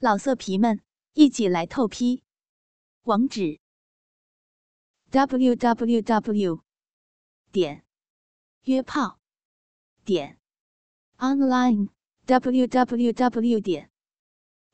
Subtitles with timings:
[0.00, 0.80] 老色皮们，
[1.14, 2.22] 一起来透批！
[3.02, 3.58] 网址
[5.10, 6.62] ：w w w
[7.50, 7.84] 点
[8.62, 9.18] 约炮
[10.04, 10.38] 点
[11.16, 11.88] online
[12.26, 13.90] w w w 点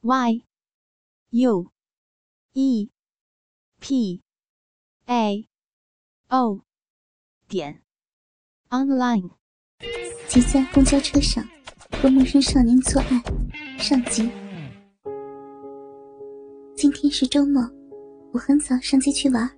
[0.02, 0.45] y
[1.31, 1.72] u
[2.53, 2.91] e
[3.81, 4.22] p
[5.06, 5.49] a
[6.29, 6.61] o
[7.49, 7.83] 点
[8.69, 9.31] online。
[10.29, 11.49] 挤在公交车上
[11.93, 13.22] 和陌生少年做爱，
[13.79, 14.44] 上集。
[16.77, 17.64] 今天是周末，
[18.33, 19.48] 我很早上街去玩。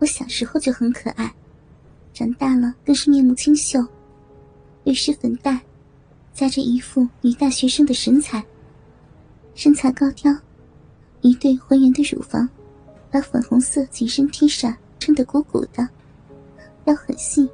[0.00, 1.32] 我小时候就很可爱，
[2.12, 3.78] 长大了更是面目清秀，
[4.82, 5.58] 略施粉黛，
[6.34, 8.44] 夹着一副女大学生的神采，
[9.54, 10.36] 身材高挑，
[11.20, 12.46] 一对浑圆的乳房，
[13.08, 15.88] 把粉红色紧身 T 恤撑得鼓鼓的，
[16.86, 17.48] 腰很细，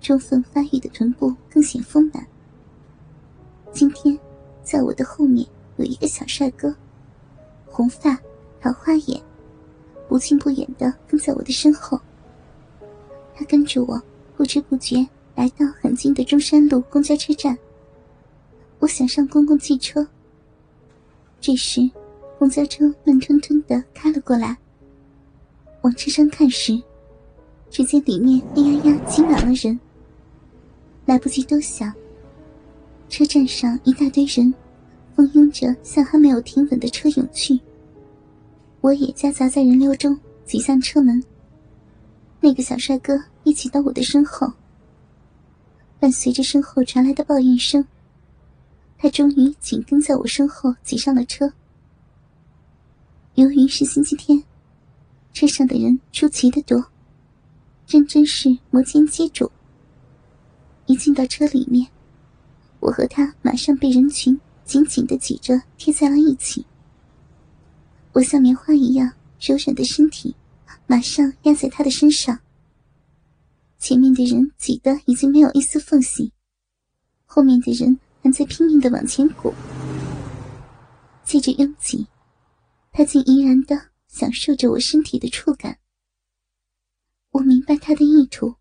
[0.00, 2.26] 充分发育的臀部更显丰满。
[3.70, 4.18] 今天，
[4.62, 6.74] 在我的后面有一个小帅哥。
[7.72, 8.14] 红发，
[8.60, 9.18] 桃花眼，
[10.06, 11.98] 不近不远的跟在我的身后。
[13.34, 14.00] 他跟着我，
[14.36, 17.56] 不知不觉来到很近的中山路公交车站。
[18.78, 20.06] 我想上公共汽车。
[21.40, 21.90] 这时，
[22.38, 24.54] 公交车慢吞吞的开了过来。
[25.80, 26.80] 往车上看时，
[27.70, 29.80] 只见里面黑压压挤满了人。
[31.06, 31.90] 来不及多想，
[33.08, 34.52] 车站上一大堆人。
[35.14, 37.58] 蜂拥着向还没有停稳的车涌去，
[38.80, 41.22] 我也夹杂在人流中挤向车门。
[42.40, 44.52] 那个小帅哥一起到我的身后，
[46.00, 47.86] 伴随着身后传来的抱怨声，
[48.98, 51.52] 他终于紧跟在我身后挤上了车。
[53.34, 54.42] 由于是星期天，
[55.32, 56.84] 车上的人出奇的多，
[57.86, 59.48] 真真是摩肩接踵。
[60.86, 61.86] 一进到车里面，
[62.80, 64.38] 我和他马上被人群。
[64.64, 66.64] 紧紧的挤着贴在了一起，
[68.12, 70.34] 我像棉花一样柔软的身体，
[70.86, 72.38] 马上压在他的身上。
[73.78, 76.32] 前面的人挤得已经没有一丝缝隙，
[77.24, 79.52] 后面的人还在拼命的往前鼓。
[81.24, 82.06] 借着拥挤，
[82.92, 85.78] 他竟怡然的享受着我身体的触感。
[87.30, 88.54] 我明白他的意图，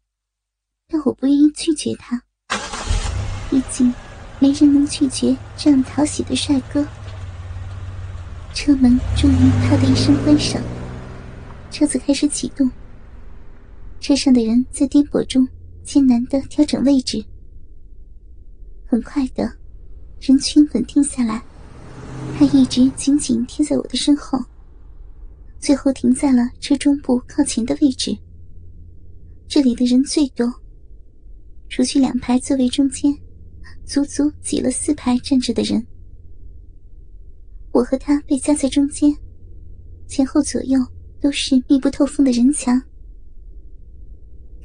[0.88, 2.24] 但我不愿意拒绝他，
[3.50, 3.94] 毕竟。
[4.42, 6.84] 没人能拒绝这样讨喜的帅哥。
[8.56, 10.60] 车门终于“啪”的一声关上，
[11.70, 12.70] 车子开始启动。
[14.00, 15.48] 车上的人在颠簸中
[15.84, 17.24] 艰难的调整位置。
[18.88, 19.44] 很快的，
[20.20, 21.44] 人群稳定下来，
[22.36, 24.44] 他一直紧紧贴在我的身后，
[25.60, 28.18] 最后停在了车中部靠前的位置。
[29.48, 30.52] 这里的人最多，
[31.70, 33.16] 除去两排座位中间。
[33.92, 35.86] 足足挤了四排站着的人，
[37.74, 39.14] 我和他被夹在中间，
[40.08, 40.80] 前后左右
[41.20, 42.82] 都是密不透风的人墙。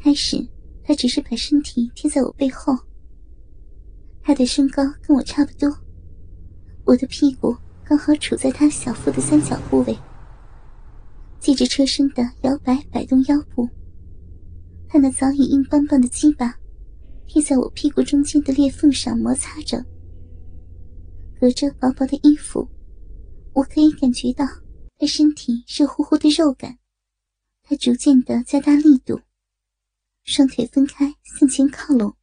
[0.00, 0.46] 开始，
[0.84, 2.72] 他只是把身体贴在我背后，
[4.22, 5.76] 他的身高跟我差不多，
[6.84, 7.52] 我的屁股
[7.84, 9.98] 刚好处在他小腹的三角部位，
[11.40, 13.68] 借着车身的摇摆摆动腰部，
[14.88, 16.56] 他那早已硬邦邦的鸡巴。
[17.26, 19.84] 贴在我屁股中间的裂缝上摩擦着，
[21.38, 22.68] 隔着薄薄的衣服，
[23.52, 24.46] 我可以感觉到
[24.96, 26.78] 他身体热乎乎的肉感。
[27.62, 29.20] 他逐渐的加大力度，
[30.22, 32.16] 双腿分开向前靠拢，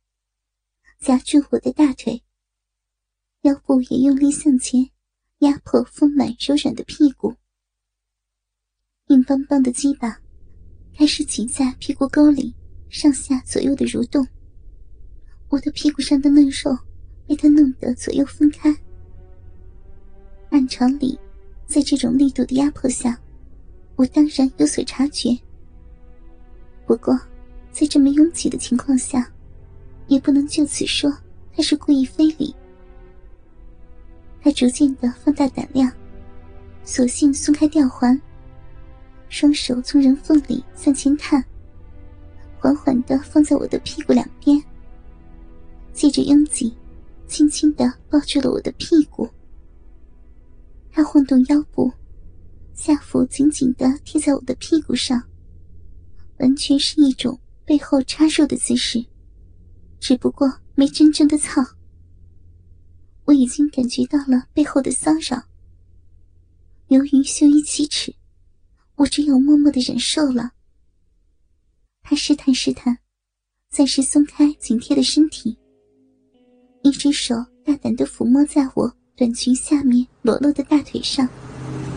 [1.00, 2.24] 夹住我的大腿，
[3.42, 4.90] 腰部也用力向前
[5.40, 7.36] 压迫丰满柔软的屁股，
[9.08, 10.22] 硬邦邦的鸡巴
[10.96, 12.56] 开始挤在屁股沟里，
[12.90, 14.26] 上下左右的蠕动。
[15.54, 16.76] 我的屁股上的嫩肉
[17.28, 18.76] 被他弄得左右分开。
[20.50, 21.20] 按常理，
[21.68, 23.16] 在这种力度的压迫下，
[23.96, 25.30] 我当然有所察觉。
[26.88, 27.16] 不过，
[27.72, 29.32] 在这么拥挤的情况下，
[30.08, 31.16] 也不能就此说
[31.56, 32.56] 他是故意非礼。
[34.42, 35.92] 他逐渐的放大胆量，
[36.84, 38.20] 索性松开吊环，
[39.30, 41.46] 双手从人缝里向前探，
[42.58, 44.60] 缓缓的放在我的屁股两边。
[45.94, 46.76] 借着拥挤，
[47.28, 49.30] 轻轻的抱住了我的屁股。
[50.92, 51.92] 他晃动腰部，
[52.74, 55.24] 下腹紧紧的贴在我的屁股上，
[56.40, 59.04] 完全是一种背后插入的姿势，
[60.00, 61.64] 只不过没真正的操。
[63.26, 65.42] 我已经感觉到了背后的骚扰。
[66.88, 68.14] 由于羞于启齿，
[68.96, 70.52] 我只有默默的忍受了。
[72.02, 73.00] 他试探试探，
[73.72, 75.58] 暂时松开紧贴的身体。
[76.84, 77.34] 一只手
[77.64, 81.28] 大胆的抚摸在我短裙下面裸露的大腿上，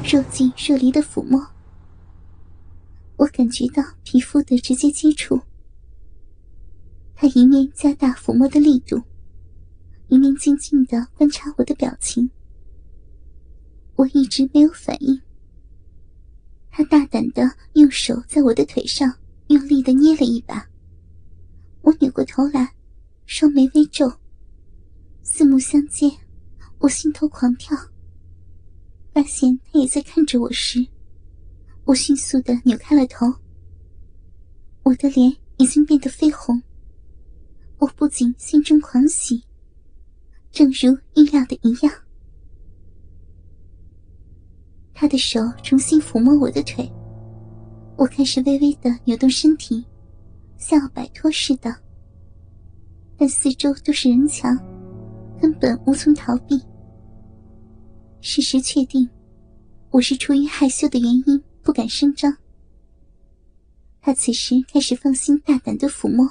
[0.05, 1.45] 若即若离的抚摸。
[3.17, 5.41] 我感觉到皮肤的直接接触。
[7.17, 9.03] 他一面加大抚摸的力度，
[10.07, 12.31] 一面静静的观察我的表情。
[13.97, 15.21] 我一直没有反应。
[16.71, 19.13] 他大胆的用手在我的腿上
[19.49, 20.65] 用力的捏了一把。
[21.81, 22.73] 我扭过头来，
[23.25, 24.13] 双眉微皱。
[25.29, 26.09] 四目相接，
[26.79, 27.77] 我心头狂跳。
[29.13, 30.87] 发现他也在看着我时，
[31.85, 33.27] 我迅速的扭开了头。
[34.85, 36.63] 我的脸已经变得绯红。
[37.79, 39.43] 我不仅心中狂喜，
[40.53, 41.93] 正如预料的一样，
[44.95, 46.89] 他的手重新抚摸我的腿，
[47.97, 49.85] 我开始微微的扭动身体，
[50.57, 51.77] 像要摆脱似的。
[53.19, 54.57] 但四周都是人墙。
[55.41, 56.61] 根本无从逃避。
[58.21, 59.09] 事实确定，
[59.91, 62.37] 我是出于害羞的原因不敢声张。
[64.01, 66.29] 他此时开始放心大胆的抚摸，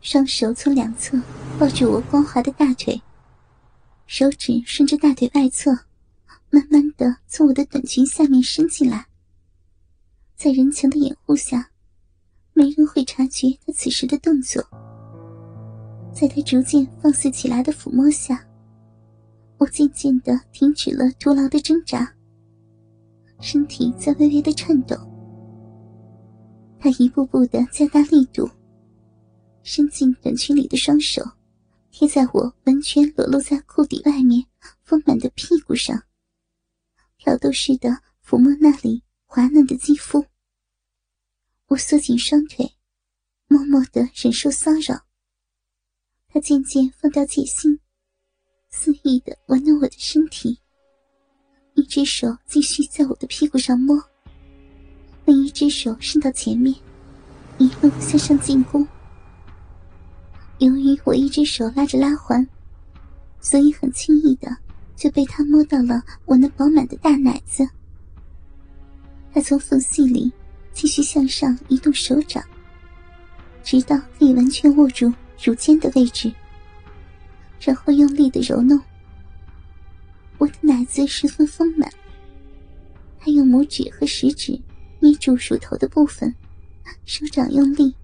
[0.00, 1.20] 双手从两侧
[1.58, 3.00] 抱住我光滑的大腿，
[4.06, 5.72] 手指顺着大腿外侧，
[6.50, 9.06] 慢慢的从我的短裙下面伸进来。
[10.36, 11.70] 在人墙的掩护下，
[12.52, 14.64] 没人会察觉他此时的动作。
[16.18, 18.44] 在他逐渐放肆起来的抚摸下，
[19.56, 22.12] 我渐渐的停止了徒劳的挣扎，
[23.38, 24.96] 身体在微微的颤抖。
[26.80, 28.50] 他一步步的加大力度，
[29.62, 31.22] 伸进短裙里的双手，
[31.92, 34.44] 贴在我完全裸露在裤底外面
[34.82, 36.02] 丰满的屁股上，
[37.16, 37.90] 挑逗似的
[38.26, 40.24] 抚摸那里滑嫩的肌肤。
[41.68, 42.68] 我缩紧双腿，
[43.46, 45.07] 默默的忍受骚扰。
[46.30, 47.80] 他渐渐放掉戒心，
[48.68, 50.58] 肆意的玩弄我的身体。
[51.74, 53.98] 一只手继续在我的屁股上摸，
[55.24, 56.74] 另一只手伸到前面，
[57.56, 58.86] 一路向上进攻。
[60.58, 62.46] 由于我一只手拉着拉环，
[63.40, 64.54] 所以很轻易的
[64.96, 67.66] 就被他摸到了我那饱满的大奶子。
[69.32, 70.30] 他从缝隙里
[70.72, 72.44] 继续向上移动手掌，
[73.62, 75.10] 直到可以完全握住。
[75.42, 76.32] 乳尖的位置，
[77.60, 78.80] 然后用力的揉弄。
[80.36, 81.90] 我的奶子十分丰满。
[83.20, 84.60] 他用拇指和食指
[85.00, 86.34] 捏住乳头的部分，
[87.04, 87.94] 手掌用力，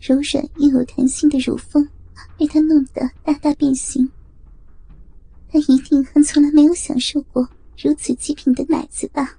[0.00, 1.88] 柔软又有弹性的乳峰
[2.36, 4.08] 被他弄得大大变形。
[5.48, 9.36] 他一定还从来没有享受过如此极品的奶子吧？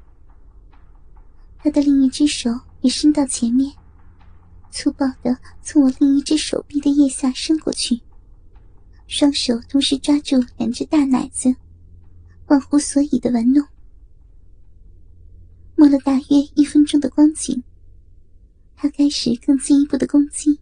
[1.57, 2.49] 他的另一只手
[2.81, 3.73] 也伸到前面。
[4.73, 8.01] 粗暴的从我另一只手臂的腋下伸过去，
[9.05, 11.55] 双手同时抓住两只大奶子，
[12.47, 13.67] 忘乎所以的玩弄。
[15.75, 17.61] 摸了大约一分钟的光景，
[18.75, 20.59] 他开始更进一步的攻击。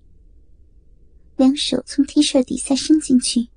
[1.37, 3.47] 两手从 T 恤底下伸进去，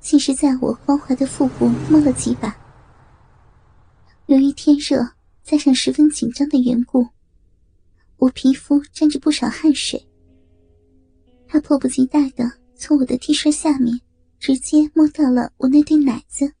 [0.00, 2.58] 先是在我光滑的腹部摸了几把。
[4.26, 5.12] 由于天热，
[5.44, 7.06] 加上十分紧张的缘故。
[8.18, 10.04] 我皮肤沾着不少汗水，
[11.46, 14.00] 他迫不及待的从我的 T 恤下面
[14.40, 16.52] 直接摸到了我那对奶子。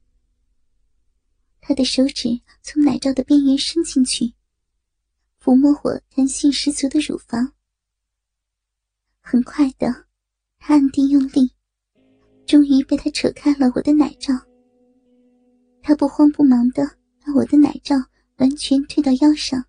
[1.60, 4.32] 他的手指从奶罩的边缘伸进去，
[5.42, 7.52] 抚摸我弹性十足的乳房。
[9.20, 10.06] 很快的，
[10.58, 11.52] 他暗地用力，
[12.46, 14.32] 终于被他扯开了我的奶罩。
[15.82, 16.86] 他不慌不忙的
[17.20, 17.96] 把我的奶罩
[18.36, 19.64] 完全推到腰上，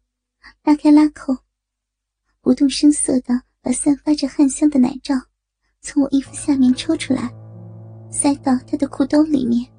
[0.63, 1.35] 拉开拉扣。
[2.41, 5.13] 不动声色的把散发着汗香的奶罩
[5.81, 7.33] 从我衣服下面抽出来，
[8.09, 9.69] 塞到他的裤兜里面。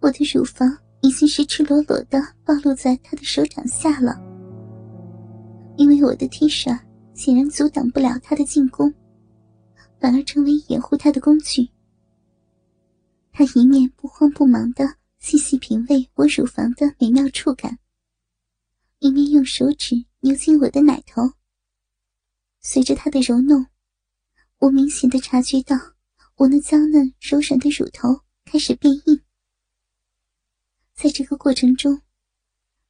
[0.00, 4.16] 我的乳房已经是赤裸裸的暴露在他的手掌下了，
[5.76, 6.78] 因为我的 T 恤
[7.14, 8.94] 显然阻挡不了他的进攻，
[10.00, 11.68] 反而成为掩护他的工具。
[13.32, 14.84] 他一面不慌不忙的
[15.18, 17.78] 细细品味我乳房的美妙触感，
[19.00, 20.04] 一面用手指。
[20.20, 21.34] 扭进我的奶头，
[22.60, 23.66] 随着他的揉弄，
[24.58, 25.76] 我明显的察觉到
[26.34, 29.22] 我那娇嫩柔软的乳头开始变硬。
[30.92, 32.02] 在这个过程中，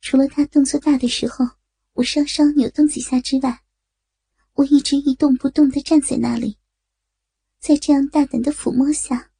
[0.00, 1.44] 除了他动作大的时候，
[1.92, 3.62] 我稍稍扭动几下之外，
[4.54, 6.58] 我一直一动不动的站在那里。
[7.61, 9.32] 在这样大胆的抚摸下，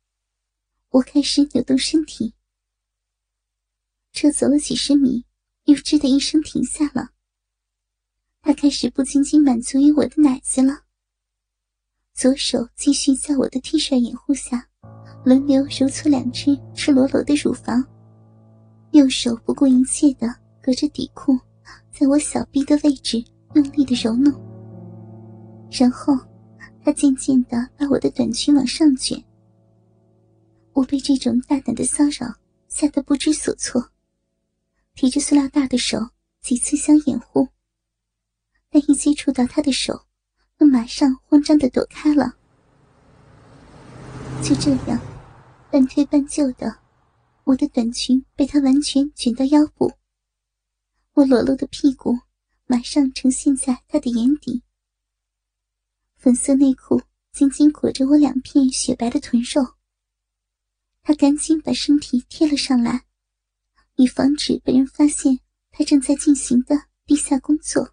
[0.91, 2.35] 我开始扭动身体。
[4.13, 5.25] 车走了几十米，
[5.65, 7.15] 又吱的一声停下了。
[8.43, 10.81] 他开始不仅仅满足于我的奶子了，
[12.15, 14.67] 左手继续在我的 T 恤掩护下
[15.25, 17.85] 轮流揉搓两只赤裸裸的乳房，
[18.93, 21.39] 右手不顾一切的隔着底裤，
[21.91, 23.23] 在我小臂的位置
[23.55, 24.33] 用力的揉弄。
[25.71, 26.17] 然后，
[26.83, 29.23] 他渐渐的把我的短裙往上卷。
[30.73, 32.33] 我被这种大胆的骚扰
[32.69, 33.91] 吓得不知所措，
[34.95, 35.99] 提着塑料袋的手
[36.41, 37.47] 几次想掩护，
[38.71, 40.07] 但一接触到他的手，
[40.59, 42.37] 我马上慌张的躲开了。
[44.43, 45.01] 就这样，
[45.71, 46.79] 半推半就的，
[47.45, 49.93] 我的短裙被他完全卷到腰部，
[51.15, 52.19] 我裸露的屁股
[52.67, 54.63] 马上呈现在他的眼底。
[56.17, 59.75] 粉色内裤紧紧裹着我两片雪白的臀肉，
[61.03, 63.05] 他赶紧把身体贴了上来，
[63.97, 67.93] 以防止被人发现他正在进行的地下工作。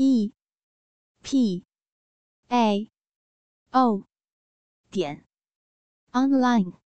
[0.00, 0.32] e
[1.24, 1.64] p
[2.48, 2.88] a。
[3.72, 4.04] 哦，
[4.92, 5.26] 点
[6.12, 6.87] ，online。